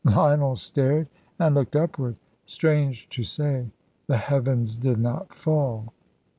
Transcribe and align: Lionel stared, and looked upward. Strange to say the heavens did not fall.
Lionel 0.03 0.55
stared, 0.55 1.07
and 1.37 1.53
looked 1.53 1.75
upward. 1.75 2.15
Strange 2.43 3.07
to 3.09 3.23
say 3.23 3.67
the 4.07 4.17
heavens 4.17 4.75
did 4.75 4.97
not 4.99 5.31
fall. 5.35 5.93